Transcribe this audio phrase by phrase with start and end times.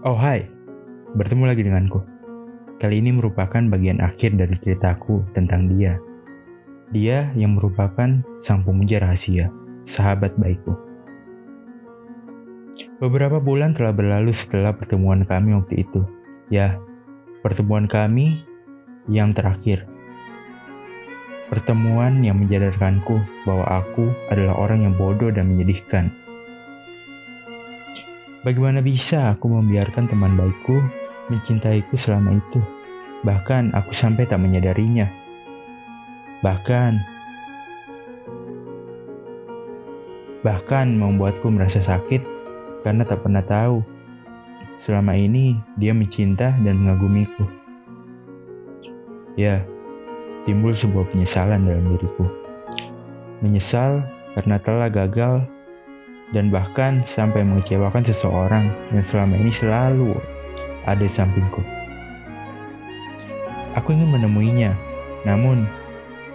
[0.00, 0.48] Oh hai,
[1.12, 2.00] bertemu lagi denganku.
[2.80, 6.00] Kali ini merupakan bagian akhir dari ceritaku tentang dia.
[6.88, 9.52] Dia yang merupakan sang pemuja rahasia,
[9.92, 10.72] sahabat baikku.
[12.96, 16.00] Beberapa bulan telah berlalu setelah pertemuan kami waktu itu.
[16.48, 16.80] Ya,
[17.44, 18.40] pertemuan kami
[19.04, 19.84] yang terakhir.
[21.52, 26.08] Pertemuan yang menjadarkanku bahwa aku adalah orang yang bodoh dan menyedihkan.
[28.40, 30.80] Bagaimana bisa aku membiarkan teman baikku
[31.28, 32.60] mencintaiku selama itu?
[33.20, 35.04] Bahkan aku sampai tak menyadarinya.
[36.40, 36.92] Bahkan
[40.40, 42.24] bahkan membuatku merasa sakit
[42.80, 43.84] karena tak pernah tahu
[44.88, 47.44] selama ini dia mencinta dan mengagumiku.
[49.36, 49.60] Ya,
[50.48, 52.24] timbul sebuah penyesalan dalam diriku.
[53.44, 54.00] Menyesal
[54.32, 55.44] karena telah gagal
[56.30, 60.14] dan bahkan sampai mengecewakan seseorang yang selama ini selalu
[60.86, 61.62] ada di sampingku.
[63.78, 64.74] Aku ingin menemuinya,
[65.26, 65.66] namun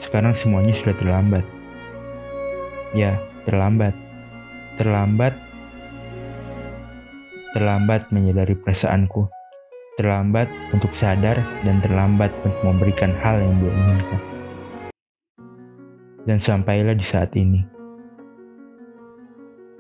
[0.04, 1.44] sekarang semuanya sudah terlambat.
[2.96, 3.92] Ya, terlambat.
[4.80, 5.36] Terlambat.
[7.56, 9.28] Terlambat menyadari perasaanku.
[9.96, 14.22] Terlambat untuk sadar dan terlambat untuk memberikan hal yang dia inginkan.
[16.28, 17.75] Dan sampailah di saat ini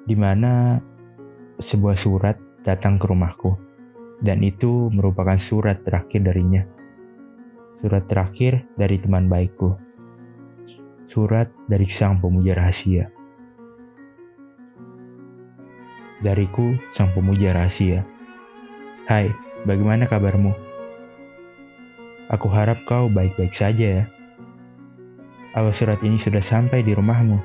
[0.05, 0.77] di mana
[1.59, 3.57] sebuah surat datang ke rumahku,
[4.21, 6.61] dan itu merupakan surat terakhir darinya.
[7.81, 9.77] Surat terakhir dari teman baikku.
[11.09, 13.09] Surat dari sang pemuja rahasia.
[16.21, 18.01] Dariku, sang pemuja rahasia.
[19.05, 19.29] Hai,
[19.69, 20.53] bagaimana kabarmu?
[22.33, 24.05] Aku harap kau baik-baik saja ya.
[25.53, 27.37] Apa surat ini sudah sampai di rumahmu?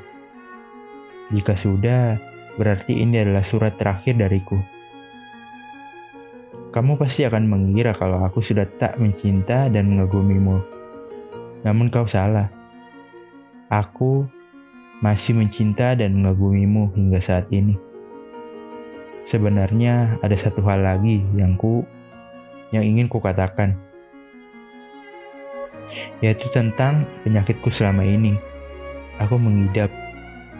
[1.36, 2.16] Jika sudah,
[2.60, 4.60] Berarti ini adalah surat terakhir dariku.
[6.76, 10.60] Kamu pasti akan mengira kalau aku sudah tak mencinta dan mengagumimu.
[11.64, 12.52] Namun kau salah.
[13.72, 14.28] Aku
[15.00, 17.80] masih mencinta dan mengagumimu hingga saat ini.
[19.32, 21.88] Sebenarnya ada satu hal lagi yang ku
[22.76, 23.72] yang ingin ku katakan.
[26.20, 28.36] Yaitu tentang penyakitku selama ini.
[29.16, 29.88] Aku mengidap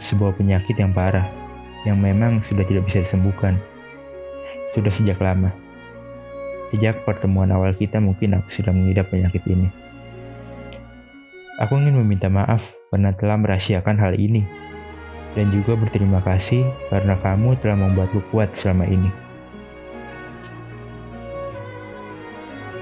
[0.01, 1.40] sebuah penyakit yang parah
[1.89, 3.57] yang memang sudah tidak bisa disembuhkan.
[4.77, 5.51] Sudah sejak lama.
[6.71, 9.67] Sejak pertemuan awal kita mungkin aku sudah mengidap penyakit ini.
[11.61, 14.47] Aku ingin meminta maaf karena telah merahasiakan hal ini.
[15.31, 19.11] Dan juga berterima kasih karena kamu telah membuatku kuat selama ini.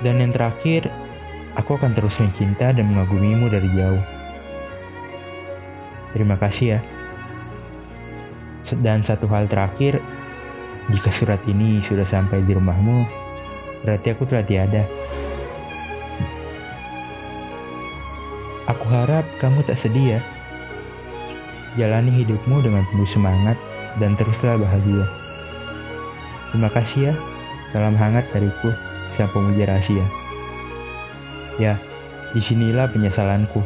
[0.00, 0.88] Dan yang terakhir,
[1.58, 4.04] aku akan terus mencinta dan mengagumimu dari jauh.
[6.14, 6.80] Terima kasih ya.
[8.76, 10.00] Dan satu hal terakhir,
[10.92, 13.04] jika surat ini sudah sampai di rumahmu,
[13.84, 14.84] berarti aku telah tiada.
[18.68, 20.20] Aku harap kamu tak sedih ya.
[21.80, 23.56] Jalani hidupmu dengan penuh semangat
[23.96, 25.04] dan teruslah bahagia.
[26.52, 27.14] Terima kasih ya,
[27.72, 28.72] salam hangat dariku,
[29.16, 30.04] sang pemuja rahasia.
[31.60, 31.76] Ya,
[32.32, 33.60] di sinilah penyesalanku,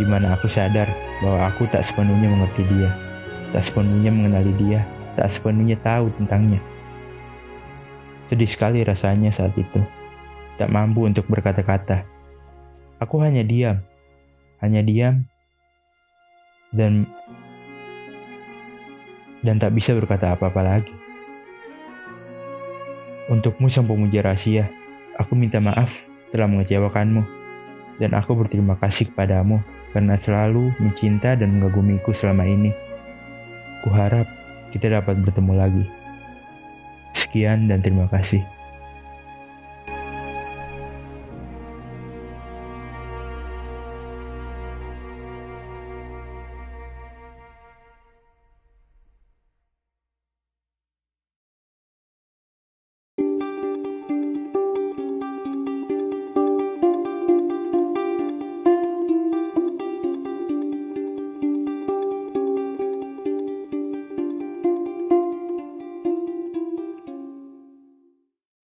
[0.00, 0.88] di mana aku sadar
[1.20, 3.03] bahwa aku tak sepenuhnya mengerti dia.
[3.54, 4.82] Tak sepenuhnya mengenali dia,
[5.14, 6.58] tak sepenuhnya tahu tentangnya.
[8.26, 9.78] Sedih sekali rasanya saat itu.
[10.58, 12.02] Tak mampu untuk berkata-kata.
[12.98, 13.78] Aku hanya diam.
[14.58, 15.22] Hanya diam.
[16.74, 17.06] Dan
[19.46, 20.94] dan tak bisa berkata apa-apa lagi.
[23.30, 24.66] Untukmu sang pemuja rahasia,
[25.14, 25.94] aku minta maaf
[26.34, 27.22] telah mengecewakanmu.
[28.02, 29.62] Dan aku berterima kasih kepadamu
[29.94, 32.74] karena selalu mencinta dan mengagumiku selama ini.
[33.84, 34.24] Kuharap
[34.72, 35.84] kita dapat bertemu lagi.
[37.12, 38.40] Sekian dan terima kasih.